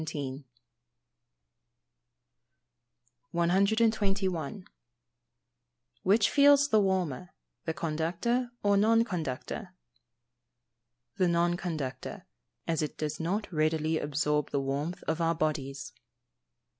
[3.31, 4.65] ]121.
[6.01, 7.29] Which feels the warmer,
[7.65, 9.75] the conductor or non conductor?
[11.17, 12.25] The non conductor,
[12.67, 15.93] as it does not readily absorb the warmth of our bodies.